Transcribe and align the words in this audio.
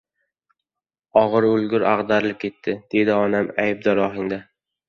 —O‘g‘ir 1.21 1.47
o‘lgur 1.51 1.85
ag‘darilib 1.91 2.39
ketdi,— 2.47 2.75
dedi 2.95 3.15
onam 3.19 3.55
aybdor 3.67 4.07
ohangda. 4.09 4.43